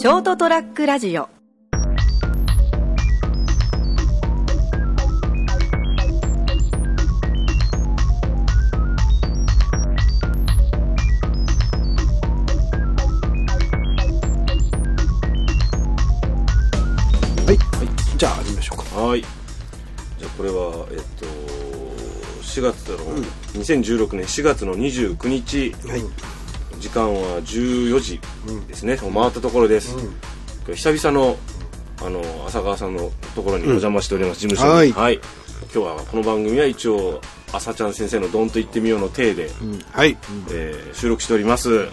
[0.00, 1.24] ショートトラックラジオ。
[1.24, 1.28] は
[17.52, 17.58] い、
[18.16, 19.00] じゃあ始めましょうか。
[19.02, 19.20] はい。
[19.20, 21.26] じゃあこれはえっと
[22.40, 22.96] 4月の、
[23.62, 25.74] 2016年4月の29日。
[25.86, 26.39] はい
[26.80, 28.20] 時間は14時
[28.66, 29.94] ですね、もう回ったところです、
[30.74, 31.36] 久々の
[32.02, 34.92] あの浅川さんのところにお邪魔しております、事務所に。
[34.92, 35.20] はい。
[35.72, 37.20] 今日はこの番組は一応
[37.52, 39.50] 朝ちゃん先生の「ドンと言ってみよう」の体で、
[39.92, 40.16] はい。
[40.50, 41.88] えー収録しております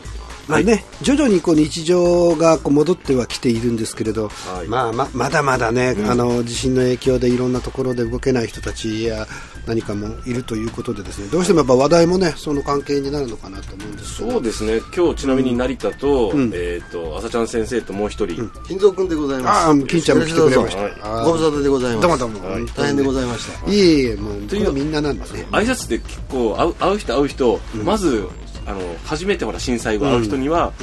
[0.47, 4.67] まあね、徐々にこう日常がこう戻ってはきているんですけれど、はい。
[4.67, 9.27] まあままだまだね、あの地震の影響でいろんなところで動けない人たちや
[9.65, 14.17] 何かもいるということでですねどうしてもやっぱ話題もねその関係になるのかなと思うんです。
[14.17, 14.79] けどそうですね。
[14.95, 19.67] 今日ちなみに成田と,、えっ、と朝ちゃん先生ともう一人、金蔵君でございます。
[19.67, 22.01] ああ金ちゃんも来てくれました、ご無沙汰でございます。
[22.01, 23.69] どうもどうも、大変でございました。
[23.69, 28.29] いえいえもうというみんななんですね挨拶で結構会う会う人会う人、まず
[28.67, 30.73] あの初めてほら震災後会う人には、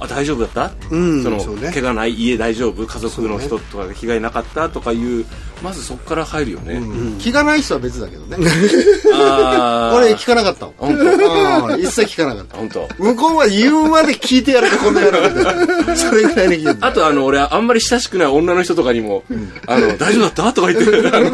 [0.00, 1.70] あ大丈夫だった、うんそのね。
[1.72, 2.86] 怪我ない家大丈夫？
[2.86, 4.68] 家族の人とか被害なかった？
[4.70, 5.26] とかいう
[5.62, 6.80] まずそこから入るよね、
[7.18, 8.36] 気がない人は別だけどね。
[9.14, 10.74] あこれ聞かなかったも
[11.78, 12.56] 一切聞かなかった。
[12.58, 12.88] 本当？
[12.98, 15.54] 向こうは言うまで聞いてやるか、こんなやるか。
[15.96, 19.22] それぐらいで聞いてあとあの俺あんまり親しくない女の人とかにも
[19.66, 21.30] 「あの大丈夫だった?」とか言ってあの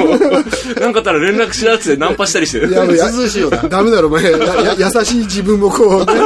[0.80, 3.56] なんかあったら連絡しなってナンパしたりしていや涼しいよな。
[3.68, 4.24] ダメだろお前。
[4.24, 6.20] やや優しい自分もこう、ね、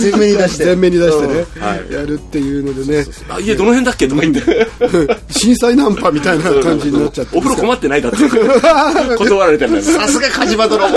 [0.00, 0.64] 前面に出して。
[0.66, 1.92] 前面に出してね、はい。
[1.92, 3.06] やるっていうのでね。
[3.28, 4.66] あ家どの辺だっけ?」とか言って。
[5.30, 8.18] 震災ナンパみたいな感じになっちゃってお風呂困ってないだって。
[9.16, 10.94] 断られてるんだよさすが火事場泥棒。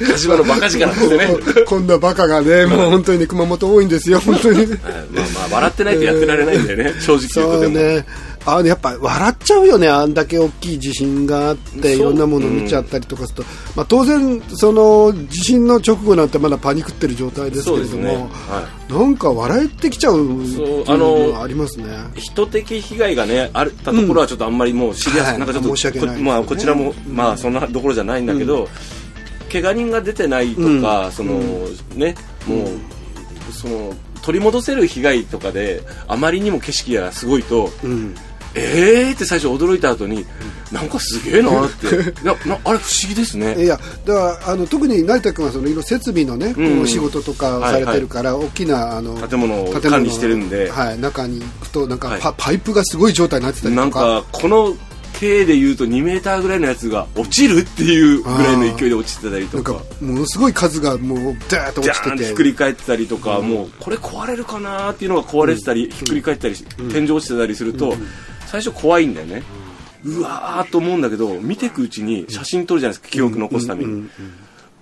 [0.00, 1.28] 火事場のバカ力ってね。
[1.66, 4.66] こんなバカがねもう本当にね熊本多いんですよ本当に。
[4.66, 4.76] まあ
[5.14, 6.94] まあ笑ってないとやってられないんだよね。
[7.00, 8.06] 正直言そうね
[8.46, 18.14] あやっぱ笑っちゃうよねあんだけ大きい地震があっていろんなものを見ちゃったりとかすると、まあ、当然その地震の直後なんてまだパニクってる状態ですけれども、ね。
[18.14, 20.16] はなんか笑ってきちゃう
[20.86, 21.86] あのありますね。
[22.16, 28.68] い人的被害がねあったところはちょっとあんまりもうシリアス、はいなんかちょっとこまあこちらもまあそんなところじゃないんだけど、
[29.52, 31.38] 怪我人が出てないとか、その
[31.94, 32.14] ね
[32.46, 38.14] もう、その取り戻せる被害とかであまりにも景色がすごいと、うん
[38.58, 40.26] えーって最初驚いた後に
[40.72, 41.86] なんかすげえなって。
[42.22, 43.62] ななあれ不思議ですね。
[43.62, 46.82] いやだからあの特に成田君はそのいろいろ設備のね、こうん。
[46.82, 50.70] う仕事とかをされてるから、大きなあの建物を管理してるんで。
[50.70, 52.34] はい、中に行くとなんかパ,、はい。
[52.36, 54.76] パイプがすごい状態になってたりなんとかかこの
[55.18, 59.72] 径でいうと2メーターぐらいのやつが落ちるっていうぐらいの勢いで落ちてたりとか。
[60.00, 62.24] ものすごい数がもうダーッとジ落ちてて。
[62.26, 66.54] ひっくり返ってたりとか、もうこれ壊れるかなっていうのが壊れてたり、ひっくり返ったり、
[66.92, 67.96] 天井落ちてたりすると、
[68.48, 69.42] 最初怖いんだよね、
[70.04, 74.08] うわーと思うんだけど見ていくうちに写真撮るじゃないですか記憶残すために。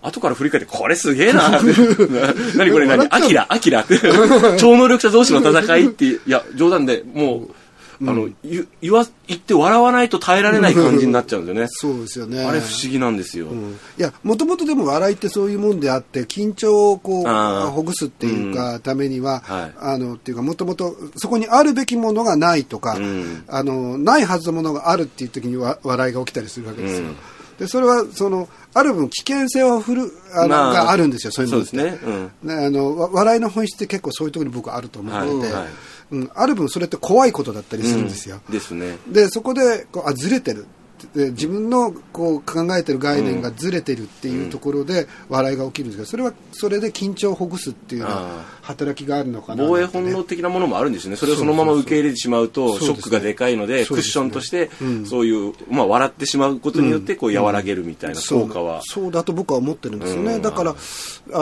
[0.02, 1.66] 後から振り返って、これすげえなって。
[2.56, 3.08] 何これ何？
[3.10, 3.98] アキラアキラって。
[4.58, 7.54] 超能力者同士の戦いって、いや、冗談で、もう、
[8.02, 11.68] あの、言言わ、言って笑わないと耐えられない感じになっちゃうんですよね。
[11.72, 12.44] そうですよね。
[12.44, 13.46] あれ不思議なんですよ。
[13.46, 13.78] うん。
[13.98, 19.74] いやもともとでも笑いってそういうもんであって緊張をこうほぐすっていうか、ためには、はい。
[19.78, 23.44] あのっていうかもともとそこにあるべきものがないとか、ん。
[23.48, 27.16] あのないはずのものがあるっていう時にわ笑いが起きたりするわけですよ、うん
[27.58, 31.98] でそれはそのある分危険性を振るあの、まあがあるんですよそういうのってね。
[32.04, 32.32] うん。
[32.42, 35.72] ねあのわ笑いの本質って結構そういうところに僕はあると思ってて、はいはい
[36.12, 38.98] うん、ある分それって怖いことだったりするんですよ、うんですね。
[39.08, 40.66] でそこでこうあずれてるで
[41.14, 48.06] 自分のこう考えてる概念がずれてるっていうところで笑いが起きるんですけどそれはそれで緊張をほぐすっていう
[48.62, 54.70] 働きがあるのかな防衛本能的なものもあるんですよね、それをそのまま受け入れてしまうと、ショックがでかいので、クッションとして、
[55.04, 58.82] そういう、まあ、笑ってしまうことによって、こう、和らげるみたいな効果は。
[58.84, 60.42] そうだと僕は思ってるんですよね、うん。
[60.42, 60.74] だから、あ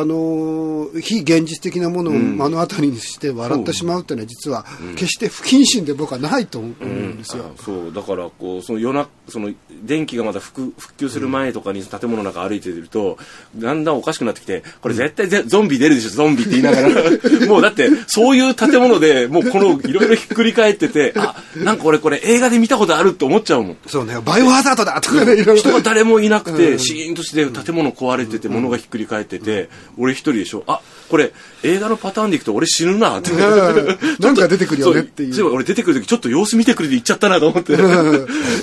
[0.04, 4.64] のー非現実的なものを目の当たりにして笑ってしまうっていうのは実は
[4.96, 7.92] 決して不謹慎で僕はないと思うんですよ、あそう。
[7.92, 9.43] だからこうその夜中その
[9.82, 13.18] 電気がまだ復復旧する前とかに建物の中歩いてると、
[13.56, 16.88] だんだんおかしくなってきてこれ絶対ぜゾンビ出るでしょゾンビって言いながら。
[17.48, 23.76] もうだってそういう建物でもうこのいろいろひっくり返っててあなんか俺これ映画で見たことあるって思っちゃうもん。
[23.86, 29.68] そうねバイオハザードだとかね人が誰もいなくて、シーンとして建物壊れてて、物がひっくり返ってて、
[29.98, 30.64] 俺一人でしょ。
[30.66, 31.32] あ、これ、
[31.62, 33.30] 映画のパターンでいくと俺死ぬなって。
[33.32, 35.52] なんか出てくるよねっていう。
[35.52, 37.76] 俺出てくる時ちょっと様子見てくれて言っちゃったなと思って。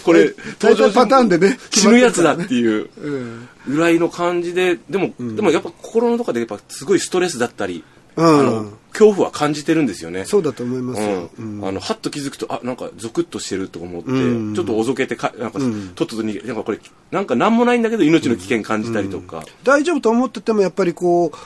[0.03, 0.33] これ、
[0.73, 7.83] 大体パターンでね死ぬやつだっていううんぐらいの感じで、でも、でもやっぱ心の中でやっぱすごいストレスだったり、
[8.15, 8.39] うん。
[8.39, 10.25] あの恐怖は感じてるんですよね。
[10.25, 11.01] そうだと思います。
[11.01, 11.29] よ。
[11.39, 11.61] う、うん。
[11.61, 14.53] んあのはっと気づくとあなんかゾクッとしてると思って、うん。
[14.53, 15.93] ちょっとおぞけてかなんか、ん。
[15.95, 16.79] とっとと逃げなんかこれ
[17.09, 21.37] なんか何もないんだけど命の危険感じたりとか、大丈夫と思っててもやっぱりこう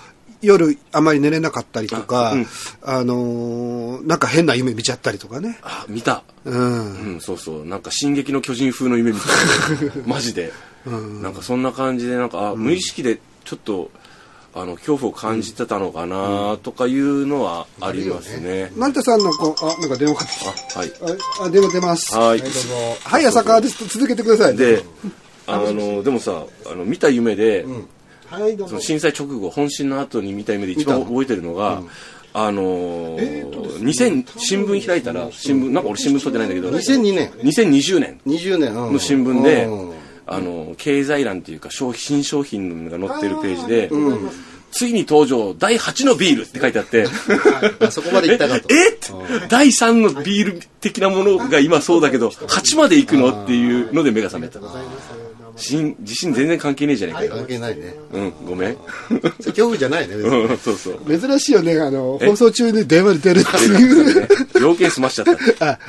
[0.46, 2.36] 夜あまり寝れなかったりとか
[2.84, 3.08] あ、あうん。
[3.08, 5.60] のーなんか変な夢見ちゃったりとかね。
[5.64, 7.14] あ見た、うん。
[7.14, 7.66] うん、そうそう。
[7.66, 9.26] なんか「進撃の巨人」風の夢みた。
[10.06, 10.52] マジで、
[11.22, 13.90] なんかそんな感じでなんかあ、無意識でちょっと
[14.54, 18.72] あの恐怖を感じてたのかなとかいうのはありますね。
[18.78, 20.40] 成田さんのこうあなんか電話かかって。
[20.40, 20.90] きあはい。
[20.92, 21.06] た
[21.44, 22.16] ああ電話出ます。
[22.16, 22.40] はい。
[23.04, 23.86] はい浅川です。
[23.88, 24.56] 続けてください。
[24.56, 24.84] で
[25.48, 27.66] あのでもさあの見た夢で、
[28.28, 31.82] はいどうぞその震災直後本震の後に見た夢で一番覚えてるのが、
[32.34, 33.50] あのー
[33.80, 39.96] 2000新聞開いたら新聞なんか俺新聞取ってないんだけど2002年2020年20年のの新聞で、うん。
[40.28, 43.92] あの経済欄っていうか商品新商品が載ってるページで、
[44.72, 47.06] ついに登場第8のビールって書いてあって
[47.80, 48.68] あそこまで行ったかと。
[48.74, 49.12] えって
[49.50, 54.60] 第3のビール的なものが今そうだけど8まで行くのっていうので目が覚めた
[55.56, 57.36] 地震地震全然関係ねえじゃねえかよ。
[57.36, 57.94] 関係ないね。
[58.12, 58.78] うんごめん。
[58.78, 60.44] 恐怖じゃないね別に。
[60.44, 61.20] うんそうそう。
[61.20, 64.28] 珍しいよねあの放送中に電話に出るっていう。
[64.62, 65.68] 要件済ましちゃった。
[65.72, 65.80] あ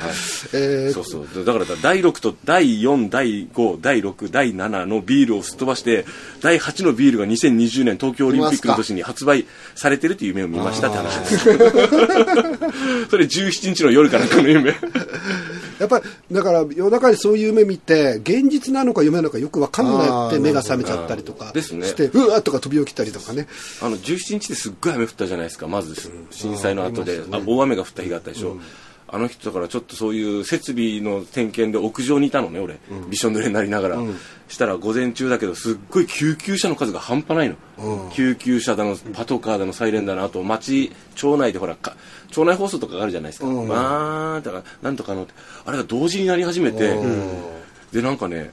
[0.53, 0.93] えー。
[0.93, 1.45] そうそう。
[1.45, 6.05] だから第6と第4第5第6第7のビールをすっ飛ばして
[6.41, 11.43] 第8のビールが2020年東京オリンピックの年に発売されてるっていう夢を見ましたって話です。
[13.09, 14.73] それ17日の夜かなんかの夢
[15.79, 21.87] やっぱりだから夜中にそういう夢見て現実なのか夢なのかよく分かんなくて目が覚めちゃったりとかですね。
[21.87, 23.47] してうわっとか飛び起きたりとかね。
[23.81, 25.67] あの17日ですっごい雨降ったじゃないですか。
[25.67, 25.95] まず
[26.31, 28.57] 震災の後で、あ大雨が降った日があったでしょ、
[29.09, 32.77] あの人だからちょっとそういう設備の点検で屋上にいたのね俺、
[33.09, 33.97] びしょ濡れになりながら、
[34.49, 41.95] したら午前中だけどすっごい救急車の数が半端ないの、救急車だのパトカーだのサイレンだのあと町町内でほらか
[42.31, 45.27] 町内放送とかがあるじゃないですか、まあだからなんとかの
[45.65, 46.97] あれが同時になり始めて、
[47.93, 48.51] でなんかね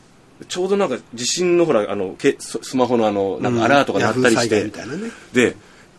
[0.48, 4.70] ちょうどなんか地震のほらあのけススマホのあのなんかアラートが鳴ったりして、ね。
[5.32, 5.56] で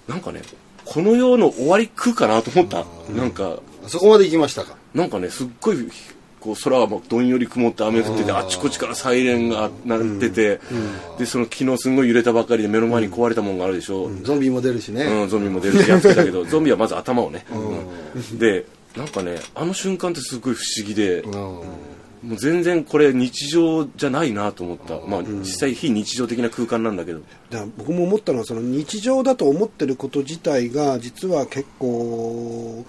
[0.08, 0.42] なんかね
[0.86, 3.58] この世の終わり来るかなと思った、なんか
[3.88, 4.76] そこまで行きましたか。
[4.94, 5.78] なんかねすっごい
[6.40, 10.62] こう空がもうどんより曇って雨降っててあっちこっちからサイレンが鳴ってて、
[11.18, 15.06] でその昨日すんごい揺れたばっかりで目の前に壊れたもんがあるでしょ、ゾンビも出るしね。
[15.06, 18.38] うん、ゾンビも出るしやってたけど ゾンビはまず頭をね、うん。
[18.38, 18.66] で
[18.96, 21.60] なんかねあの瞬間ってすごい不思議で、うん
[22.26, 27.20] もう全然これ日常じゃないなと思った、まあ実際非日常的な空間なんだけど。
[27.50, 32.84] だから僕も思ったのはその日常だと思ってること自体が実は結構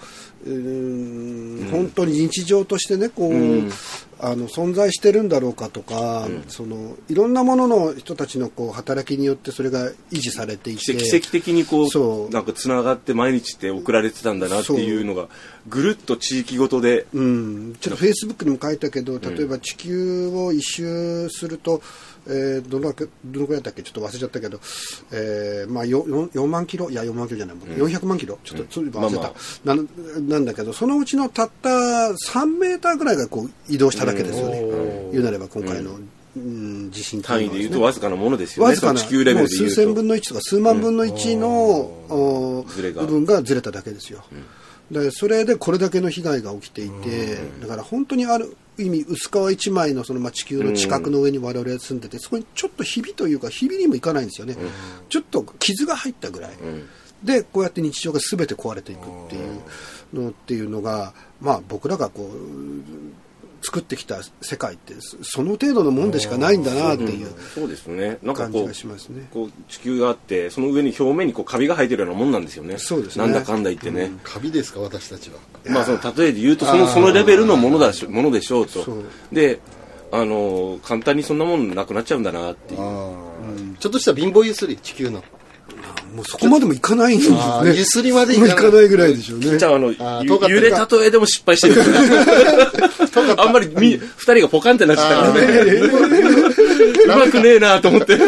[0.45, 1.69] うーん。
[1.69, 3.71] 本当に日常としてねこう、うん
[4.19, 12.27] あの存在してるんだろうかとか、そのいろんなものの人たちのこう働きによってそれが維持されていて奇跡的にこそう。
[12.27, 15.27] うなんかつながって毎日って送られてたんだなっていうのが
[15.67, 21.81] ぐるっと地域ごとでうん、ちょっとフェイスブックにも書いたけど例えば地球を一周すると、
[22.29, 23.83] えーどのくどのくらいだったっけ？
[23.83, 24.59] ちょっと忘れちゃったけど、
[25.11, 26.89] えーまあ、よ 4, 4万キロ？
[26.89, 28.37] いや4万キロじゃない、もう400万キロ？
[28.43, 29.17] ちょっとそれ忘れ
[29.65, 34.61] た、んなんだけどそのうちのたった3メーターぐらいがこう移動しただけですよね、
[35.11, 35.97] 言うなれば今回の、
[36.35, 38.69] うん、地震って単位ですねで言うとわずかなものですよね。
[38.69, 44.23] わずかな地球レベルでもう数千分の1とか数万分の1の、部分がずれただけですよ、
[44.91, 54.55] でそれでこれだけの被害が起きていて、だから本当にある意味薄皮一枚のそのまあ地球の地殻の上に我々は住んでてそこにちょっとひびというかひびにもいかないんですよね、
[55.09, 56.51] ちょっと傷が入ったぐらい、
[57.23, 63.26] でこうやって日常が全て壊れていくっていうのっていうのが、まあ、僕らがこう
[63.61, 68.17] 作ってきた世界ってそその程度のもんでしかないんだなっていうそうですね。
[68.21, 69.27] なんかこう感じがしますね。
[69.31, 72.77] こう地球があってその上に表面にこうカビが生えてるようなもんなんですよね。
[72.77, 73.25] そうですね。
[73.25, 75.37] なんだかんだ言ってね、カビですか私たちは。
[75.69, 78.85] まあその例えで言うとそのそのレベルのものだしものでしょうと。
[79.31, 79.59] で
[80.11, 82.77] あの簡単にそんなもんなくなっちゃうんだなっていう。
[83.79, 85.23] ちょっとした貧乏ゆすり地球の
[86.15, 87.37] もうそこまでもいかないんですね。
[87.39, 88.65] あーゆすりまでいもかない。
[88.65, 89.57] ういかないぐらいでしょうね。
[89.57, 91.81] じゃああの揺れ例えでも失敗してる。
[93.37, 95.71] あんまりみ二人がポカンってなっちゃったからね。
[97.05, 98.13] うまくねえなと思って。
[98.15, 98.19] う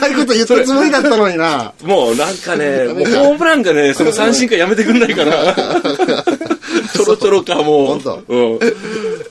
[0.00, 1.72] まいこと言ったつもりだったのにな。
[1.82, 5.32] もうなんかねもうホームランがねその三振かやめてくんないかな
[6.92, 8.22] ちょろちょろかも本当。
[8.28, 8.58] う、うん、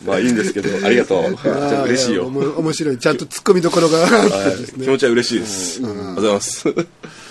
[0.06, 0.86] まあいいんですけど。
[0.86, 1.38] ありがとう。
[1.44, 2.26] じゃあ嬉しいよ。
[2.26, 2.98] 面白い。
[2.98, 4.86] ちゃんと突っ込みどころがあってですね。
[4.86, 6.74] 気持ちは嬉しいです、ありがとうございます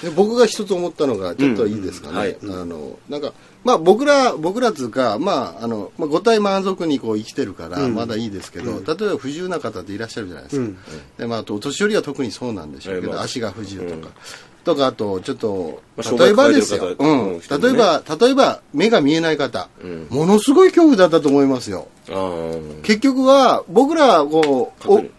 [0.02, 10.78] で僕が一つ思ったのがちょっといいですかね、うんあのなんかまあ僕ら僕らつうかまああの、まあ、五体満足にこう生きてるからまだいいですけど、例えば不自由な方っていらっしゃるじゃないですか、
[11.18, 14.14] でまあ、お年寄りは特にそうなんでしょうけど、ええまあ足が不自由とか、
[14.64, 20.06] とかあとちょっとまあ例えばですよ、例えば例えば目が見えない方、うん。
[20.10, 21.88] ものすごい恐怖だったと思いますよ。
[22.82, 24.72] 結局は僕らこ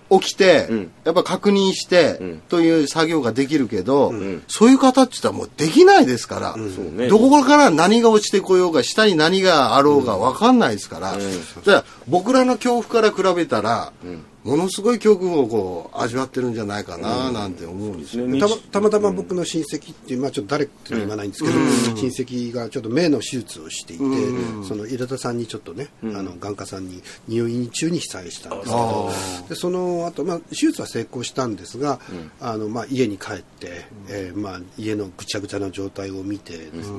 [0.10, 0.92] う起きて、うん。
[1.04, 2.42] やっぱ確認して、うん。
[2.50, 4.44] という作業ができるけど、ん。
[4.48, 6.56] そういう方って言ったらもうできないですから、
[7.08, 11.20] どこから何が落ちてこようが下に何があろうが分かんないですから、ん。
[11.20, 18.40] じゃあ僕らの恐怖から比べたら、んものすごい恐怖をこう味わってるんじゃないかななんて思うんですよ、ね。
[18.40, 21.56] たまたまたま僕の親戚っていう、まあ、ちょっと誰って言わないんですけど、
[21.96, 24.04] 親戚がちょっと目の手術をしていて、
[24.68, 29.10] その入田さんにちょっとね、あの眼科さんに入院中に被災したんですけど
[29.50, 32.00] でその後、まあ手術は成功したんですが、
[32.40, 36.92] あのまあ、家に帰って、えーまあ、家のぐちゃぐちゃな状態を見てです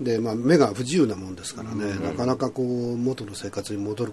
[0.00, 4.12] ね、でまあ、目が不自由なもんですからね、なかなかこう元の生活に戻る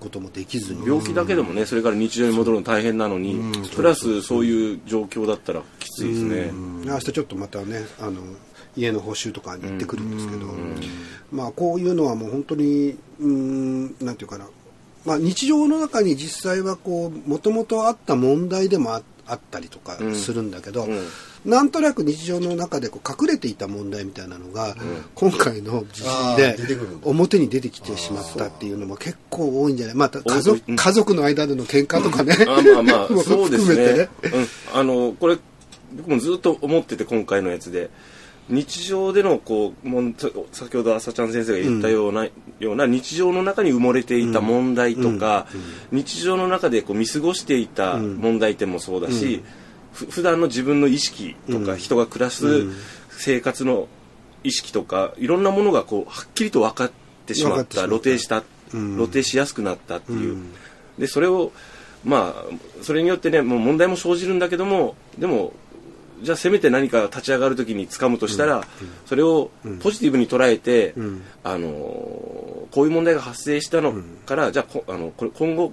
[0.00, 0.86] こともできずに。
[0.86, 3.40] 病気だけでもねそれから日常に戻るの大変なのに、
[3.74, 6.50] プラスそういう状況だったらきついですね、
[6.84, 8.20] 明日ちょっとまたねあの
[8.76, 10.46] 家の補修とかに行ってくるんですけど、
[11.30, 14.46] まあこういうのはもう本当にうーんなんていうかな、
[15.04, 21.06] まあ、日常の中に実際はこうもともとあった問題でもああったりとかするんだけど、うん
[21.44, 24.76] なんとなく日常の中でこう隠れていた問題みたいなのが、
[25.14, 26.56] 今回の地震あで
[27.02, 29.96] 表に出てきてしまったっていうのも結構多いんじゃない？
[29.96, 30.76] また家族うん。
[30.76, 35.38] 家族の間での喧嘩とかね、あまあまあ もそうですね、うん、あのこれ
[35.96, 37.90] 僕もずっと思ってて今回のやつで
[38.48, 40.14] 日常でのこうもん
[40.52, 42.26] 先ほど朝ちゃん先生が言ったような,、
[42.58, 45.46] ような日常の中に埋もれていた問題とか、
[45.92, 49.61] 日常の中でこう見過ごしていた問題点もそうだし、ふ
[49.92, 52.66] 普段の自分の意識とか、人が暮らす
[53.10, 53.88] 生活の
[54.44, 56.92] 意識とかいろんなものがこうはっきりと分かっ
[57.26, 60.36] てしまった露呈した、露呈しやすくなったっていう、
[60.98, 61.52] でそれを
[62.04, 65.52] まあそれによってねもう問題も生じるんだけどもでも
[66.22, 68.64] じゃあせめて何か立ち上がる時に掴むとしたら、
[69.06, 70.94] それをポジティブに捉えて、
[71.42, 73.94] あのこういう問題が発生したの
[74.24, 75.72] から、じゃあこあのこれ今後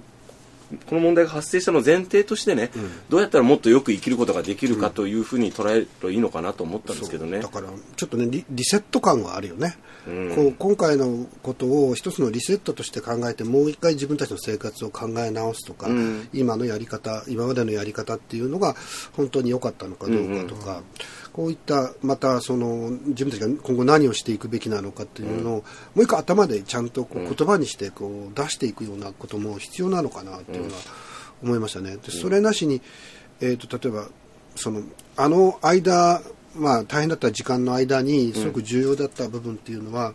[0.86, 2.70] この問題が発生したのを前提としてね、
[3.08, 7.40] どうやったらもっとよく生きることができるかというふうに捉えるといいのかなと思ったんですけどね。
[7.40, 7.48] だ。
[7.48, 10.34] からちょっとねリリセット感があるよね、うん。
[10.34, 16.28] こう今回のことを一つのリセットとして考えてもう一回自分たちの生活を考え直すとか、うん。
[16.32, 18.76] 今のやり方今までのやり方っていうのが
[19.16, 20.82] 本当に良かったのかどうかとか、
[21.32, 25.62] こういったまたその自分たちが今後何をしていくべきなのかっていうのを、も
[25.96, 30.80] う一回頭でちゃんとこう言葉にしてこう出していくようなことも必要なのかなっていうのは
[31.42, 31.96] 思いましたね。
[31.96, 32.80] でそれなしに、
[33.40, 34.08] えー、と例えば
[34.56, 34.82] その
[35.16, 36.22] あの間、
[36.54, 40.14] まあ、大変だった時間の間にすごく重要だった部分っていうのは、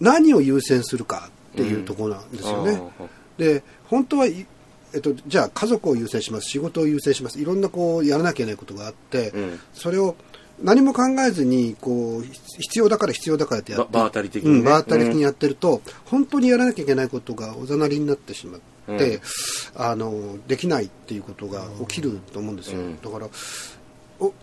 [0.00, 2.80] 何を優先するかっていうところなんですよね。
[3.00, 3.04] あ
[3.38, 4.46] で本当はい
[4.94, 9.60] えっと、じゃあ家族を優先します仕事を優先しますいろんなこうやらなきゃいけないことがあって、うん。
[9.72, 10.14] それを
[10.62, 12.22] 何も考えずにこう
[12.58, 14.58] 必要だから必要だからってやってば場当たり的にね。
[14.58, 18.60] うん、場当たり的にやってると、本当にやらなきゃいけないことがおざなりになってしまっ
[18.98, 19.20] て、
[19.74, 23.00] あのできないっていうことが起きると思うんですよ、うん。
[23.00, 23.30] だからお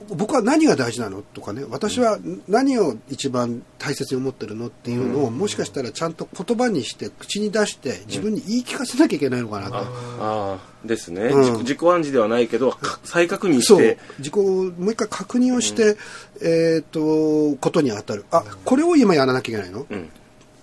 [0.10, 9.84] 僕は何が大事なのとかね私は何を一番大切に思ってるのっていうのを、もしかしたらちゃんと言葉にして口に出して自分に言い聞かせなきゃいけないのかなと、あ
[10.20, 11.60] あですね、うん。
[11.60, 13.98] 自己暗示ではないけどか再確認して。
[14.20, 15.98] 自己をもう一回確認をして、
[16.42, 18.26] えっ、とことに当たる。
[18.32, 20.10] あこれを今やらなきゃいけないの、うん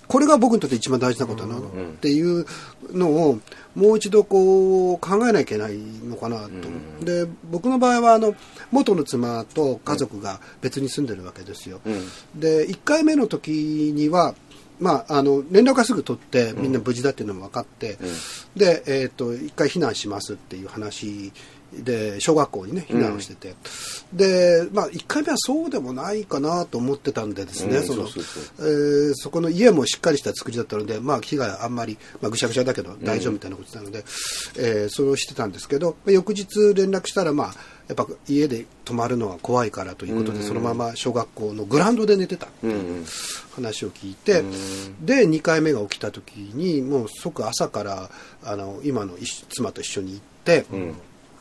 [0.08, 2.46] これが僕にとって一番大事なことなの、っていう
[2.92, 3.38] のを
[3.74, 8.34] もう一度こう考えなきゃいけないのかなと、で僕の場合はあの
[8.70, 12.40] 元の妻と家族が別に住んでるわけですよ、うん。
[12.40, 14.34] で1回目の時には
[14.80, 17.98] まあ、あの連絡がすぐ取ってみんな無事だっていうのも分かって、
[18.54, 21.32] で、えー、と1回避難しますっていう話
[21.72, 23.54] で小学校にね避難をしてて、
[24.12, 27.84] で、まあ、1回目はそうでもないかなと思ってたんでですね、うん。
[27.84, 28.06] その
[29.14, 33.98] そこの家もしっかりした作りだったので、まあ、被害あんまり、まあ、ぐしゃぐしゃだけど大丈夫みたいなことなので、
[34.58, 37.54] えーそれをしてたんですけど、まあ翌日連絡したら、まあ、
[37.88, 42.46] やっぱ家で泊まるのは怖いからということで、そのまま小学校のグラウンドで寝てた。
[42.46, 43.04] っていう
[43.54, 44.42] 話を聞いて、
[45.02, 48.10] で2回目が起きた時にもう即朝から
[48.44, 50.64] あの今の一妻と一緒に行って、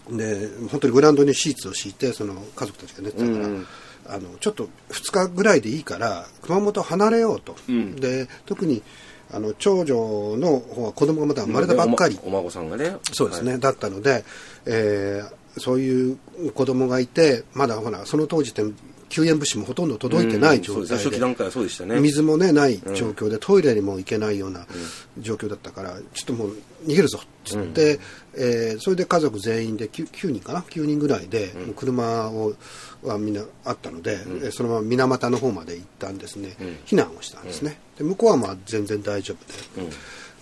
[0.09, 3.67] で本当にグラウンドにシーツを敷いてその家族たちが寝てたから、うん
[4.09, 7.97] あのちょっと2日ぐらいでいいから熊本を離れようと、ん。
[7.97, 8.81] で特に
[9.29, 12.95] あの長女の方は子供がまだ生まれたばっかり、お孫さんがね。
[13.11, 13.59] そうですね、はい。
[13.59, 14.23] だったので、
[14.65, 16.17] えーそういう
[16.53, 18.61] 子供がいてまだほらその当時って
[19.09, 20.97] 救援物資もほとんど届いてない状態で,、うんそうですね。
[21.11, 21.99] 初期段階はそうでしたね。
[21.99, 24.65] 水もねない状況で、トイレにも行けないような
[25.19, 27.99] 状況だったからちょっともう逃げるぞっつって、
[28.35, 32.53] えーそれで家族全員で 9, 9人かな？9人ぐらいで、もう車を
[33.03, 39.35] はみんなあったので、えーそのまま水俣の方まで行ったんですね、避難をしたんですね、で向こうはまあ全然大丈
[39.75, 39.89] 夫で。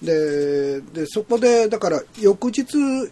[0.01, 3.09] ででそこでだから翌日ん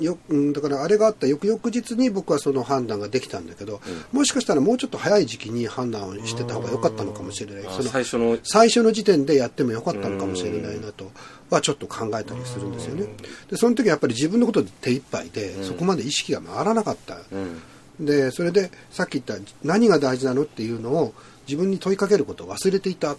[0.00, 3.80] ようんだからあれがあった翌々日に僕はその判断ができたんだけど、
[4.12, 7.66] もしかしたらもうちょっと早い時期に判断をしてた方が良かったのかもしれない。
[7.66, 8.38] あその最初の。
[8.44, 11.10] 最初の時点でやってもよかったのかもしれないなと
[11.50, 13.06] はちょっと考えたりするんですよね。
[13.50, 17.18] でその時はやっぱり自分のことで手一杯で、そこまで意識が回らなかった。
[17.30, 17.62] うん。
[18.06, 21.14] でそれでさっき言った何が大事なのっていうのを
[21.46, 23.10] 自分に問いかけることを忘れていた。
[23.10, 23.16] あ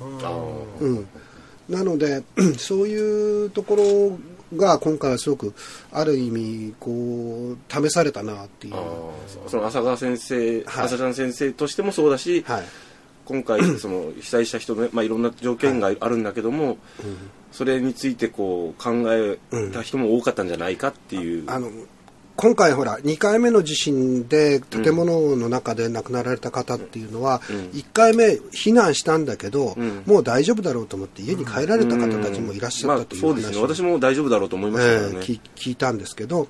[0.82, 1.08] うん、
[1.70, 2.24] なので
[2.58, 5.54] そういうところが今回はすごく
[5.92, 8.74] ある意味こう試されたなっていう。
[9.48, 10.86] その浅川先生、はい。
[10.86, 12.64] 浅ちゃん先生としてもそうだし、はい。
[13.26, 16.78] 今回 その被災した人の、まあ、いろんな条件があるんだけども、
[17.52, 19.38] それについてこう考え
[19.72, 21.72] た人も多かったんじゃないかっていう、あの
[22.36, 27.42] 今回ほら2回目の地震で建物の中で亡くなられた方っていうのは、
[27.74, 30.04] 1回目避難したんだけど、ん。
[30.06, 33.62] もう大丈夫だろうと思って家に帰られた方たちもいらっしゃったというまあ、そうですね。
[33.62, 36.48] 私も大丈夫だろうと思いましたね、えー聞聞いたんですけど、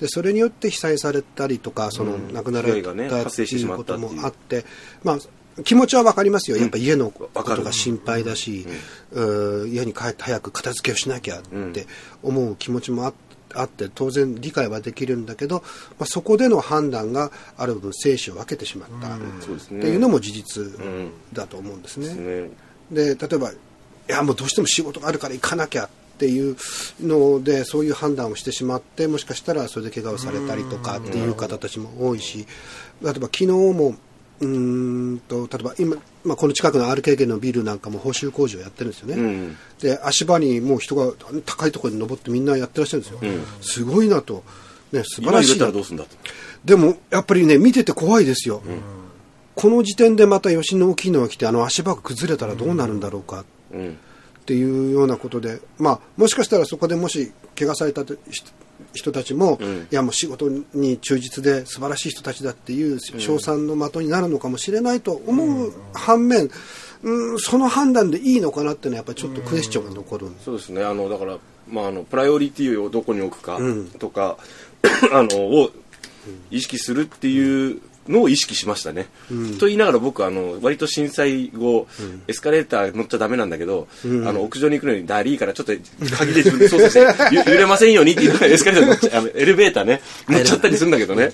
[0.00, 4.64] でそれによって被災されたりとかその亡くなられたね発っていうこともあって、
[5.04, 5.18] まあ、
[5.62, 8.66] 気持ちは分かりますよ、やっぱ家のことが心配だし、
[9.12, 11.42] うー家に帰って早く片付けをしなきゃっ
[11.72, 11.86] て
[12.22, 13.12] 思う気持ちもあ
[13.54, 15.62] あって当然理解はできるんだけど、
[15.98, 19.16] まあ、そこでの判断がある分生死を分けてしまった。
[19.16, 19.18] っ
[19.68, 20.64] ていうのも事実
[21.32, 22.14] だと思うんですね。
[22.14, 22.50] ね
[22.90, 23.54] で例えばい
[24.08, 25.88] やもうどうしても仕事があるから行かなきゃっ
[26.18, 26.56] ていう
[27.00, 32.46] のでそういう判断をしてしまってもしかしたらそれで怪我をされたりとかっていう方たちも多いし
[33.02, 33.94] 例えば昨日も
[34.40, 39.56] うーんと例えば今、まあ、この近くの RKK のビルなんかも補修工事をやってるんですよね、うん。
[39.80, 41.12] で足場にもう人が
[41.44, 43.20] 高いところに登ってみんなやってらっしゃるんですよ、
[43.60, 44.44] すごいなと、
[44.92, 45.58] ね、素晴らしい
[46.64, 48.62] でもやっぱりね見てて怖いですよ、
[49.54, 53.44] この時点でまた余震の大きいのが来てあの足場が崩れたらどうなるんだろうか。
[53.72, 53.98] うん。
[54.40, 58.16] っていうようなことで、まあ、もしかしたらそこでもし怪我された人
[58.92, 59.58] 人たちも、
[59.90, 66.50] いやもう仕事に忠実で素晴らしい人たちだっていう称賛の的になるのかもしれないと思う反面、
[67.02, 70.44] うん、その判断でいいのかなっていうのはやっぱりちょっとクエスチョンが残るんです。
[70.46, 70.84] そうですね。
[70.84, 71.38] あのだから、
[71.68, 73.58] まあ、あのプライオリティをどこに置くか
[73.98, 74.38] とか、
[75.12, 75.70] あのを
[76.50, 79.08] 意識するっていうのを意識しましたね、
[79.58, 81.86] と言いながら僕あの割と震災後、
[82.26, 85.72] エスカレーター乗っちゃダメなんだけど、あの屋上に行くのにダリーからちょっと
[86.16, 87.00] 鍵で自分で操作して
[87.32, 91.32] ゆ揺れませんようにっていうのがエスカレーター乗っちゃエレベーターね乗っちゃったりするんだけどね、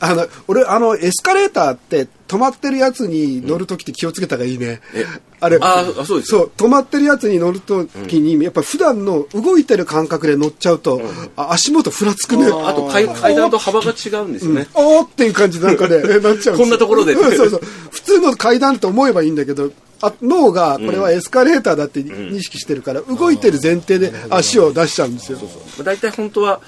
[0.00, 5.04] あの俺あのエスカレーターって止まってるやつに乗るときって気をつけた方がいいね、え
[5.40, 11.02] あれああそうですそう止まってるやつに乗るときに、やっぱ普段の動いてる感覚で乗っちゃうと、
[11.36, 12.46] あ足元ふらつくね。
[12.46, 17.12] あと階階段と幅が違うんですよね、おーっていう感じなんかで、 なっちゃうこんなところで。
[17.12, 17.60] うんそうそう。
[17.90, 25.38] 普通の階段と思えばいいんだけど、あ脳がこれはエスカレーターだって認識してるから、動いてる前提で足を出しちゃうんですよ。
[25.82, 26.60] 大体本当は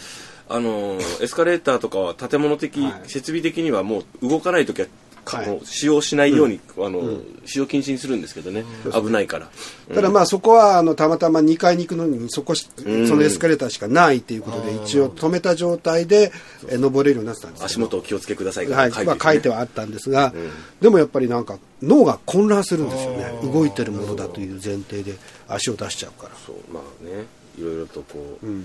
[0.48, 4.88] あのーエスカレーターとかは建物的、設備的にはもう動かない時は
[5.26, 5.60] かはい。
[5.64, 9.50] 使用しないように、あの使用禁止にするんですけどね、危ないから、
[9.92, 16.30] ただまあそこはあのたまたま2階に行くのにそこし、そのエスカレーターしかないっていうことで一応止めた状態で
[16.68, 20.32] え登れるようになってたんです足元を気をつけくださいはい、書いて,、まあ書いてはあったんですが、
[20.80, 23.32] でもやっぱりなんか脳が混乱するんですよね。
[23.42, 25.16] 動いてるものだという前提で
[25.48, 26.34] 足を出しちゃうから。
[26.46, 27.24] そうまあね。
[27.58, 28.64] いろいろとこう、今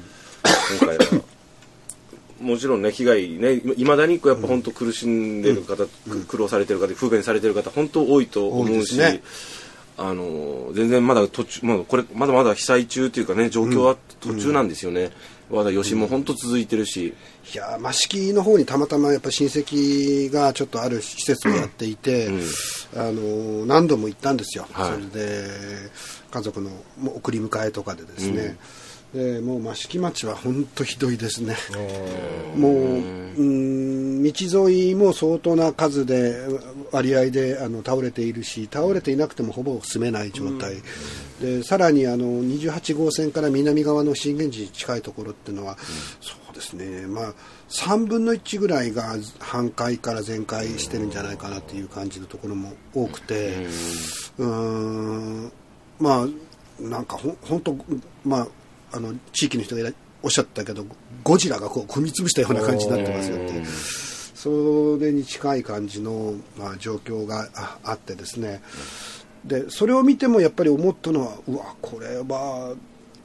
[0.80, 1.24] 回は
[2.42, 9.22] もちろんね被害ねいまだにこうやっぱ本当苦しんでる方、く苦労されてる方不便されてる方本当多いと思うし、ね。
[9.98, 15.12] あの全然まだ途中、まあ、これまだまだ被災中というかね状況は途中なんですよね、
[15.52, 17.14] まだ余震も本当続いてるし、
[17.54, 22.30] いやー益城の方にたまたまやっぱ親戚がちょっとある施設をやっていて、
[22.96, 24.94] あのー何度も行ったんですよ、はい。
[24.94, 25.48] それで
[26.32, 26.72] 家族の
[27.06, 28.58] 送り迎えとかでですね、
[29.14, 31.56] でもう益城町は本当ひどいですね。
[32.56, 36.36] もううん道沿いも相当な数で
[36.92, 40.76] 割合であの倒れているし倒れていなくてもほぼ住めない状態、
[41.42, 45.78] でさらにあの28号線から南側の震源地に近いところっていうのは、
[46.22, 47.08] そうですね。
[47.08, 47.34] まあ
[47.70, 53.68] 3分の1ぐらいが半壊から全壊してるんじゃないかなっていう感じのところも多くて。
[54.38, 55.52] うーん。
[56.00, 56.28] まあ
[56.82, 57.76] なんかほ本当
[58.26, 58.48] まあ
[58.94, 59.90] あの地域の人が
[60.24, 60.86] おっしゃったけど
[61.24, 63.64] ゴジラがこう踏み潰したような感じになってますよって
[64.42, 68.62] それに近い感じの、まあ、状況がああってですね、
[69.46, 72.76] でそれを見てもやっぱり思ったのはうわこれは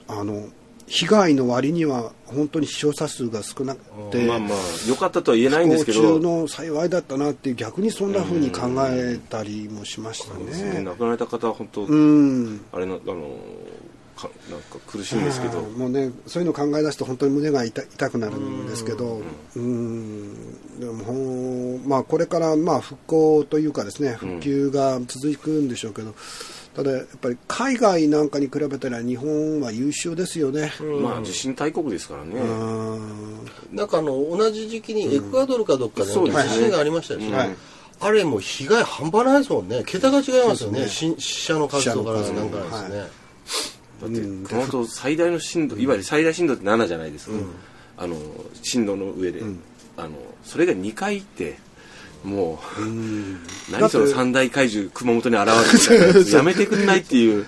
[0.08, 0.48] あの
[0.86, 6.00] 被害の割には本当に死傷者数が少なくて、まあまあ良かったとは言えないんですけど。
[6.00, 10.82] 不幸中の幸いだったなって逆にそんなふうに考えたりもしましたね。
[10.82, 12.60] 亡くなられた方は本当、うん。
[12.72, 13.36] あれなあの
[14.16, 19.20] かなんか苦しいんですけど、もうねそういうの考え出すと本当に胸が痛痛くなるんですけど。
[19.54, 20.78] うん。
[20.80, 26.14] でもほんまあこれからまあ復興というかですね復旧が続くんでしょうけど、
[26.74, 30.72] ただやっぱり海外なんかに比べたら日本は優秀ですよね。
[31.02, 33.50] まあ地震大国ですからね、うん。
[33.72, 36.44] なんかあの同じ時期にエクアドルかどっかでそうですね。
[36.44, 37.56] 地震がありましたよね、はい。
[38.00, 39.82] あれもう被害半端ないですもんね。
[39.86, 40.86] 桁が違いますよね。
[40.88, 43.04] し死者の数とかなんかですね、
[44.00, 44.20] だって。
[44.20, 47.36] 熊本最大の震度いわゆる最大震度って7じゃないですか、
[47.98, 48.16] あの
[48.62, 49.42] 震度の上で、
[49.96, 50.10] あの
[50.44, 51.58] それが2回って
[52.24, 57.46] もう、何その三大怪獣熊本に現れるみたいなやめてくんないっていう。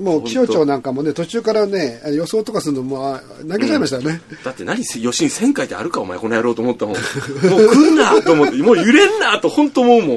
[0.00, 4.20] もう気象庁なんかもね途中からね予想とかするのもあ投げちゃいましたよね。
[4.42, 6.94] だって何余震1000回ってあるかお前この野郎と思ったもん。
[6.94, 10.14] もう来んなと思ってもう揺れんなと本当思うも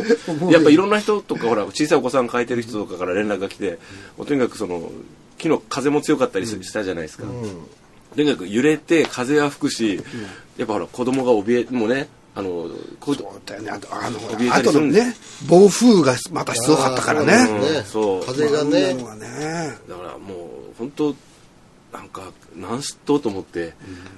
[0.48, 0.50] ん。
[0.50, 3.78] やっぱいろんな人とかほら小さいお子さん抱えてる人とかから連絡が来て
[4.26, 4.92] とにかくその
[5.38, 7.24] 昨日風も強かったりしたじゃないですか、
[8.16, 10.02] とにかく揺れて風は吹くし、
[10.58, 12.70] やっぱほら子供が怯えもうねあの
[13.00, 13.72] こうそうだよね。
[13.72, 15.16] あとあのほ怯えらたりするんで後のね
[15.48, 17.34] 暴風がまたすごかったからね。
[17.46, 18.26] そううんそう。
[18.26, 19.78] 風があんねなのがね。
[19.88, 21.16] だからもう本当
[21.94, 22.24] なんか
[22.58, 23.74] 何しとうと思って、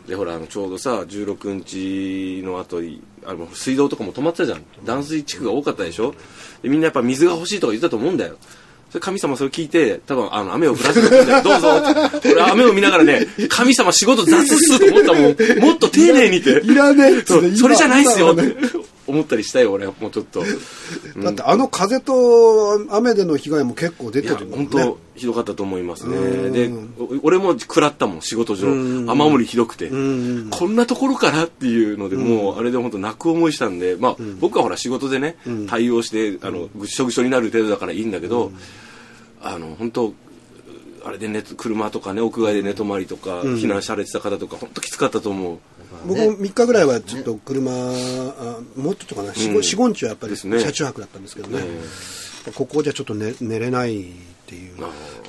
[0.08, 4.64] でほらあのちょうどさ16日の後にあの水道とかも止まってたじゃん。
[4.84, 6.16] 断水地区が多かったでしょ。
[6.64, 8.38] でみんなやっぱ水が欲しいとか言ってたと思うんだよ
[9.00, 12.32] 神様それ聞いて多分あの雨を降らせてくれてどうぞって。
[12.32, 15.60] 俺雨を見ながらね 神様仕事雑っすと思ったもん。
[15.60, 16.62] もっと丁寧にって。
[16.64, 18.56] いらねえそれじゃないっすよっ今て
[19.08, 20.44] 思ったりしたよ俺はもうちょっと、う
[21.20, 24.56] んだってあの風と雨での被害も結構出てるもんね。
[24.56, 26.50] 本当ひどかったと思いますね。
[26.52, 28.68] でお俺も食らったもん仕事上。
[28.68, 29.90] 雨漏りひどくて。
[29.90, 38.52] こんなところからっていうのでもうあれで本当泣く思いしたんでまあ僕はほら仕事でね対応してあのぐっしょぐしょになる程度だからいいんだけど
[39.42, 40.14] あの本当
[41.06, 45.60] あれで寝車とかね屋外で寝泊まりとか避難されてた方とか本当きつかったと思う
[46.06, 47.76] 僕も3日ぐらいはちょっと車、あ
[48.76, 51.64] もうちょっとかな、4、5、4日はやっぱり車中泊だったんですけどね、
[52.56, 54.06] ここじゃちょっと寝寝れないっ
[54.46, 54.76] ていう。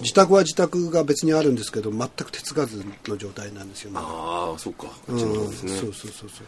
[0.01, 3.99] 自宅は自宅が別にあるんですけど、全く手つかずの状態なんですよね。
[4.01, 4.87] ああそっか。
[4.87, 5.17] こうん。
[5.17, 5.73] っちの方ですね。
[5.73, 6.47] そうそうそうそう。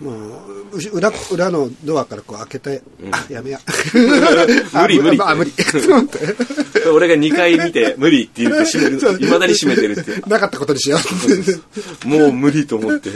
[0.00, 2.82] もう裏裏のドアからこう開けて、
[3.12, 3.60] あやめや
[4.72, 5.20] 無理無理。
[5.20, 5.50] ああ無理。
[5.52, 10.98] と思って俺が2回見て無理って言って閉める いまだに閉めてるってなかったことにしよ
[12.04, 12.08] う。
[12.08, 13.10] もう無理と思って、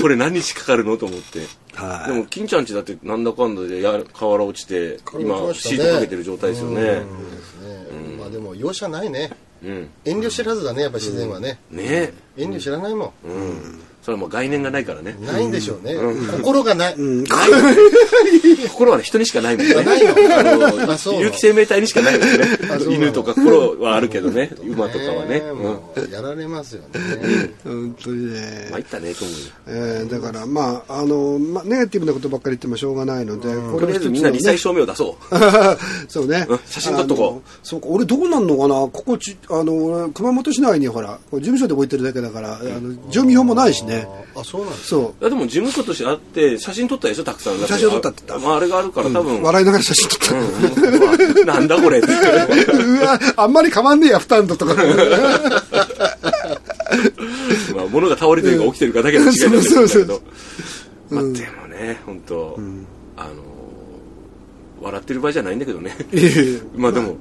[0.00, 1.40] これ何日かかるのと思って。
[1.74, 2.12] はい。
[2.12, 6.76] でも、金ちゃんちだってなんだかんだでや瓦落ちて、今、シートかけてる状態ですよね。
[6.76, 7.82] そうですね
[8.18, 9.30] まあでも容赦ないね。
[9.64, 9.88] うん。
[10.04, 12.12] 遠慮知らずだねやっぱ自然はね、ね。
[12.36, 13.28] 遠慮知らないもえ。
[13.28, 13.80] うん。
[14.02, 15.12] それはもう概念がないからね。
[15.12, 15.94] ん、ないんでしょうね、
[16.36, 16.96] 心がない、
[18.68, 19.74] 心はね、人にしかないもんね。
[19.74, 20.14] ないの。
[20.38, 20.42] あ
[20.86, 21.20] のあそう。
[21.20, 22.36] 有機生命体にしかないもんね。
[22.88, 24.50] 犬とか心はあるけどね。
[24.64, 25.42] 馬とかはね。
[25.96, 28.68] うやられますよね、本当にね。
[28.72, 29.46] 参ったね、と思うよ。
[29.68, 35.34] えーだからまああの、まあ、ネガティブなことばっかり言ってもしょうがないので、ことれりあえずみんな理災証明を出そう。
[36.08, 36.46] そうね。
[36.48, 36.60] うん。
[36.66, 37.50] 写真撮っとこう。
[37.62, 38.74] そうか俺どうなんのかな？
[38.74, 43.91] ここちあの俺熊本市内にほら事務所で置いてるだけだから、あの住民票もないしね
[44.34, 47.58] ああそうなんですそいやでも事務所としてあって、写真撮ったでしょ、たくさん。
[47.58, 48.46] 写真撮ったって言った。
[48.46, 49.42] あまあ、あれがあるから多う、分。
[49.42, 50.34] 笑いながら写真撮った、
[51.40, 51.46] うん。
[51.46, 52.06] なんだこれって。
[52.12, 54.74] うわあんまり変わんねえや負担度とか。
[57.74, 60.22] まあ、物が倒れてるか起きてるかだけの違いなんですけど、そうそう。
[61.10, 61.34] まあ、でも
[61.68, 62.58] ね、本当、
[63.16, 63.30] あの、
[64.82, 65.96] 笑ってる場合じゃないんだけどね。
[66.76, 67.16] まあでも、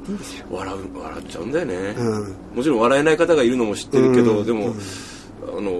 [0.49, 1.95] 笑う、笑っちゃうんだよね。
[1.97, 2.35] うん。
[2.55, 4.75] もちろん笑えない方がいるのも知ってるけど、でも、
[5.47, 5.71] あの、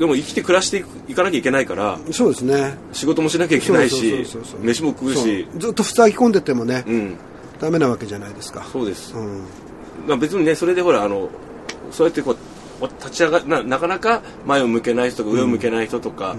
[0.00, 2.78] でも生きて暮らしていかなきゃいけないから、そうですね。
[2.94, 4.24] 仕事もしなきゃいけないし
[4.62, 7.16] 飯も食うし、ずっと塞ぎ込んでてもね、うん、
[7.60, 8.66] ダメなわけじゃないですか。
[8.72, 9.14] そうです。
[9.14, 9.44] うん。
[10.08, 11.28] まあ、別にねそれでほらあの
[11.90, 12.34] そうやってこ
[12.80, 16.34] う立ち上がななかなか前を向けない人とか上を向けない人とか、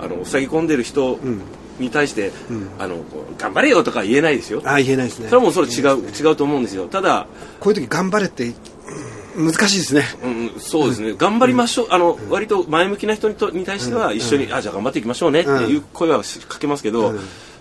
[0.00, 1.18] あの塞ぎ込んでる人
[1.78, 2.32] に対して、
[2.78, 4.62] あのこう頑張れよとか言えないですよ。
[4.64, 5.26] ああ言えないですね。
[5.26, 6.88] それはもうそれ違う違うと思うんですよ。
[6.88, 7.26] ただ、
[7.60, 8.54] こういう時頑張れって
[9.36, 10.04] 難しいですね。
[10.22, 17.14] うんうん、そうですね、頑張りましょう、あの割と前向きな人にとに対しては一緒に、あじゃあ頑張っていきましょうねっていう声はしかけますけど、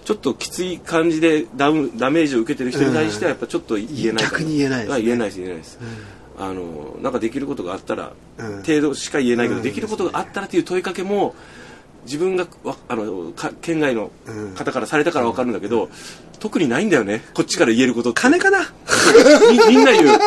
[0.04, 4.24] ちょっときつい感じでダウンダメージを受けてる人に対してはやっぱちょっと言えない。
[4.24, 4.96] 逆に言えないですね。
[4.96, 5.80] あ言えないです言えないです、
[6.40, 8.64] あのなんかできることがあったら、うん。
[8.64, 11.36] 程度しか言えないけど、できることがあったらっていう問いかけも
[12.06, 14.12] 自分がわあのか県外の
[14.56, 15.90] 方からされたから分かるんだけど、
[16.40, 17.24] 特にないんだよね。
[17.34, 18.74] こっちから言えること金かな？
[19.52, 20.20] みみんな言う。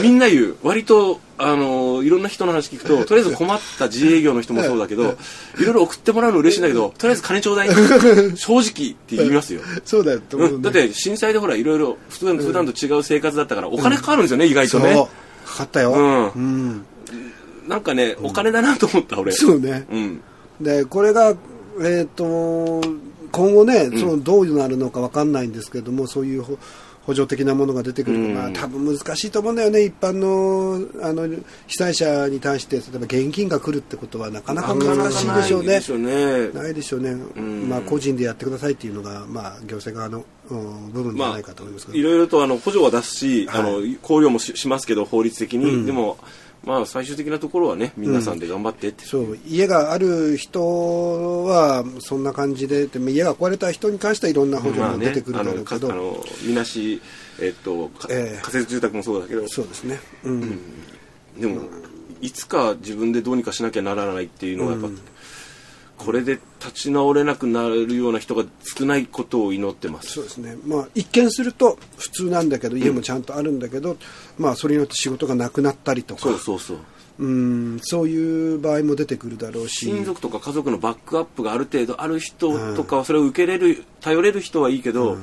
[0.00, 0.56] みんな言う。
[0.62, 5.16] 割とあのいろんな人の話聞くととりあえず困った自営業の人もそうだけど
[5.58, 7.68] いろいろ送ってもらうの嬉しいんだけどとりあえず金ちょうだい
[8.36, 9.60] 正直って言いますよ。
[9.84, 10.24] そうだよね。
[10.32, 15.08] うん、だって震災でほらいろいろ普段普段と違う生活だったからお金かかるんですよね、意外とね。
[15.44, 16.26] かかったよ、うん。
[16.28, 16.84] うん。
[17.66, 19.32] なんかねお金だなと思った俺。
[19.32, 19.86] そうね。
[19.90, 20.20] うん
[20.60, 21.34] でこれが、
[21.80, 22.80] えー、と
[23.30, 26.58] 今後ね、そのどうなるのか分かんないんですけども、そういうほ
[27.08, 28.52] 補助的なものが出てくるのが、うん。
[28.52, 31.26] 多分難しいと思うんだよね、一般のあの
[31.66, 35.68] 被災者に対して、例えば現金が来るってことはなかなか難しいでしょうね。
[35.68, 35.80] ないで。
[35.80, 36.48] しょうね。
[36.50, 37.68] ないでしょうね、ん。
[37.68, 43.60] まあ、個人でやってくださいっていうのが、まあ、行政側の、うん部分じゃまないかと思いますけあ、ど、いろいろとあの補助は出すし、はい。
[43.60, 43.70] あの
[44.02, 46.18] 考慮もししますけど法律的に、でも、
[46.68, 49.38] まあ、最終的なところはね皆さんで頑張ってって、そう。
[49.46, 57.00] 家がある人はそんな感じで、でも家が壊れた人に関してはいろんな補助まあねも出てくるだろうけど、かあのみなし、
[57.40, 58.40] えっとかええ。
[58.42, 59.48] 仮設住宅もそうだけど。
[59.48, 60.60] そうですね、うん。
[61.40, 61.62] でも、
[62.20, 64.88] いつか自分でどうにかしなきゃならないっていうのはやっぱ、
[65.98, 70.12] これで立ち直れなくなるような人が少ないことを祈ってます。
[70.12, 73.96] そうですね、まあ、一見すると普通なんだけど家もちゃんとあるんだけど、
[74.38, 76.20] まあ、それによって仕事がなくなったりとか。
[76.20, 76.78] そうそうそう。
[77.18, 77.80] うん。
[77.82, 79.86] そういう場合も出てくるだろうし。
[79.90, 85.18] 親族とか家族のバックアップがある程度ある人とかはそれを受けれる頼れる人はいいけど、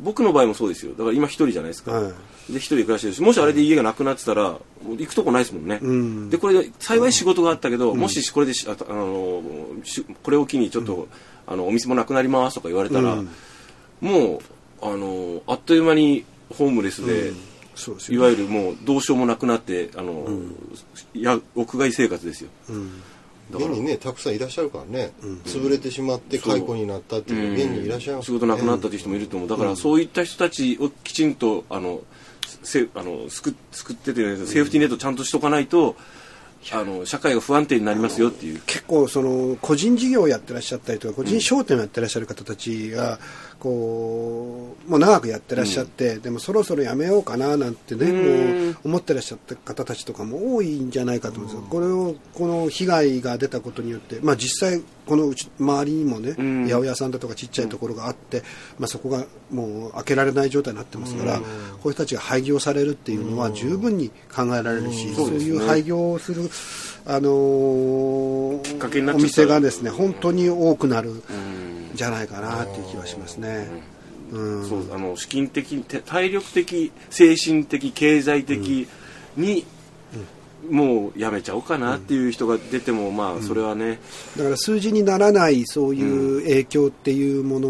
[0.00, 0.92] 僕の場合もそうですよ。
[0.92, 2.52] だから今一人じゃないですか、はい。
[2.52, 6.30] で一人で暮らしてるしもしあれで家がなくなってたらもう行くとこないですもんね、ん。
[6.30, 9.42] でこれで幸い仕事があったけど、もしこれでしああの
[9.84, 11.08] しこれを機にちょっと、
[11.46, 13.28] あのお店もなくなりますとか言われたら、うん。
[14.00, 14.40] もう
[14.80, 16.24] あのあっという間に
[16.56, 17.32] ホームレスで、
[17.74, 20.26] そうですよいわゆるもうどうしようもなくなってあの、
[21.14, 22.86] や屋外生活ですよ、だから
[23.50, 25.12] 現にねたくさんいらっしゃるからね、
[25.44, 29.48] 潰れてしまって解雇になったっていう現にいらっしゃいます仕事なくなったという人もいると思う。
[29.48, 32.00] だからそういった人たちをきちんとあの
[32.62, 35.96] せあの救救ってて、セーフティーネットちゃんとしとかないと
[36.70, 38.62] あの社会が不安定になりますよっていう。
[38.66, 43.18] 結構その個人事業をやってらっしゃったりとか個人商店をやってらっしゃる方たちが
[43.58, 48.66] こうもう長くやってらっしゃって、でもそろそろやめようかななんてね、うん。
[48.66, 56.64] もう思ってらっしゃった方たちとかも多いんじゃないかと思うんですよ、これをこの被害が出たことによって、まあ、実際このうち周りにもね、ん。
[56.64, 58.42] 八百屋さんだとかちっちゃいところがあって、
[58.78, 61.44] まあ、そこがもう開けられない状態になってますから、こ
[61.84, 66.50] ういう人たちが廃業されるっていうのは十分に考えられるし、そういう廃業をする
[67.04, 71.22] あのーきっかけになっお店がですね本当に多くなるん。
[71.94, 73.68] じゃないかなっていう気はしますね。
[74.32, 74.68] うん。
[74.68, 78.88] そうあの資金的て体力的精神的経済的
[79.36, 79.64] に、
[80.70, 83.98] もうやめちゃおうかなっていう人が出ても、まあそれはね、
[84.36, 87.68] だから数字にならないそういう影響っていうもの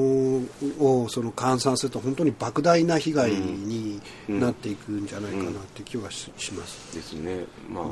[0.79, 6.95] をその換算すると本当に莫大な被害になっていくんじゃないかなって気はしします。
[6.95, 7.47] ですね。
[7.69, 7.85] まあ、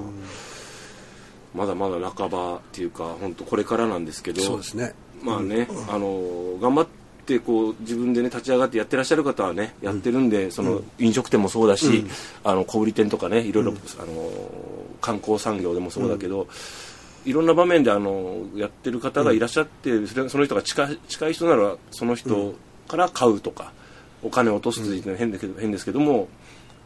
[1.54, 4.42] まだまだ半ばっていうか本当これからなんですけど。
[4.42, 4.94] そうですね。
[5.22, 6.99] まあね、あの頑張って
[7.38, 12.04] こう自分でね立ち上がってやってらっしゃる方はねやってるんで、その飲食店もそうだし、
[12.42, 14.30] あの小売店とかねいろいろ、あの
[15.00, 16.48] 観光産業でもそうだけど、
[17.24, 22.54] いろんな場面であのやってる方がいらっしゃって、それその人が近い近い人ならその人
[22.88, 23.72] から買うとか、
[24.22, 26.28] お金を落とすっていうのは変だけど、変ですけども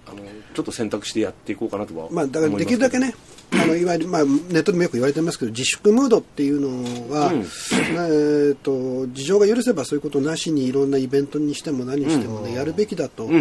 [0.07, 0.19] あの
[0.55, 3.15] ちょっと選択してやっていこうかなとはまあ、だからできるだけね、
[3.53, 7.41] あのいわゆる、まあ、ネットでもよく言われてますけど、自粛ムードっていうのは、うん。
[7.41, 13.35] えー、と事情が許せばそういうことなしにいろんなイベントにしても何にしても、ねやるべきだと、ん。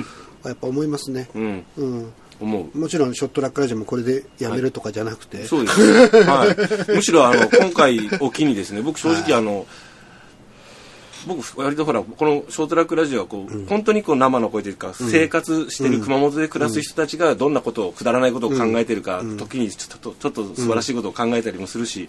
[0.44, 1.30] やっぱ思いますね。
[1.36, 1.64] うん。
[1.78, 2.14] うん。
[2.40, 2.78] 思う。
[2.78, 6.46] もちろんショットラックラジオもこれでやめるとかじゃなくて、そうです、は
[6.90, 9.66] い、 むしろあの今回を機にですね僕正直あの、
[11.28, 22.08] 僕割とほらこのショートラックラジオはこう、本当にこう生の声というか、生活してる熊本で暮らす人たちがどんなことをくだらないことを考えてるか、時にちょっとちょっと素晴らしいことを考えたりもするし、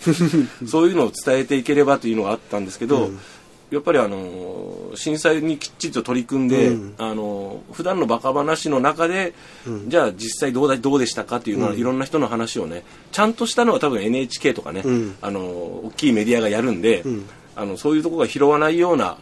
[0.67, 3.11] そういうのを伝えていければというのがあったんですけど、
[3.71, 9.35] やっぱりあの震災にきっちりと取り組んで、あの普段のバカ話の中で、
[9.89, 14.83] じゃあ実際どうだどうでしたかっていうのは、いろんな人の話をねちゃんとしたのは多分 NHK とかね、
[15.23, 17.03] あの大きいメディアがやるんで、
[17.57, 19.19] あのそういうところが拾わないような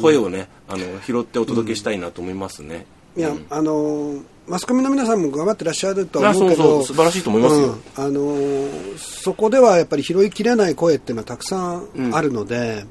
[0.00, 2.86] 声をねあの拾ってお届けしたいなと思いますね。
[3.16, 7.66] いや、あのマスコミの皆さんも頑張ってらっしゃるとはあ思うけど、そう素晴らしいと思いますよ。
[7.66, 12.84] うんあのそこではやっぱり拾いきれない声っていうのはたくさんあるので、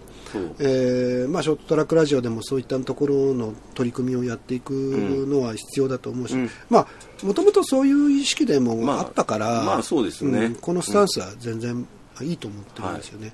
[0.60, 6.50] えーまあ、ショートトラックラジオでもそういったところの取り組みをやっていくのは必要だと思うし、うん。
[6.70, 10.50] まあもともとそういう意識でもまああったから、まあそうですね。
[10.50, 11.88] んこのスタンスは全然
[12.22, 13.34] いいと思ってるんですよね。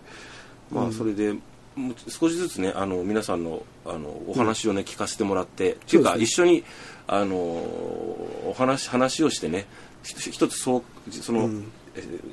[0.71, 1.33] まあ、それで、
[1.75, 6.63] もう少しずつね、あの、皆さんの、あの、お話をね、聞かせてもらって、っていうか、一緒に、
[7.07, 9.67] あの、お話、話をしてね、
[10.03, 11.63] ひ一つ、そう、その、えー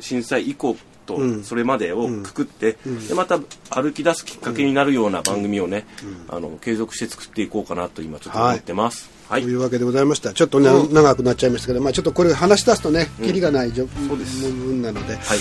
[0.00, 1.44] 震災以降とうん。
[1.44, 3.38] それまでをくくって、でまた
[3.70, 5.86] 歩き出すきっかけになるような番組をね、
[6.28, 9.10] あの継続して作っていこうかなと今ちょっと思ってます。
[9.28, 10.32] はい、というわけでございました。
[10.32, 15.38] ちょっとね、長くなっちゃいましたけど、まあちょっとこれ話し出すとね、キリがないじょ部分なので、はい。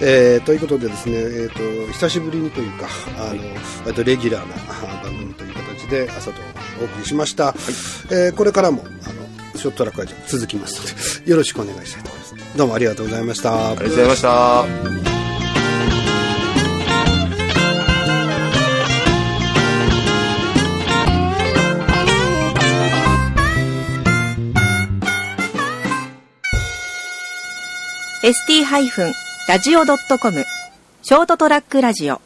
[0.00, 3.42] えーということでですね、えーと久しぶりにというか、あの、
[3.84, 4.54] 割とレギュラーな
[4.98, 6.40] あ番組という形で朝と
[6.80, 7.54] お送りしました。
[8.10, 9.23] えーこれからもあの
[9.56, 10.86] ショットラックラジオ続きますの
[11.24, 12.34] で、よろしくお願いしたいと思います。
[12.56, 13.70] どうもありがとうございました。
[13.70, 14.64] ありがとうございました。
[28.24, 30.46] ST-radio.com
[31.02, 32.22] ショートトラックラジオ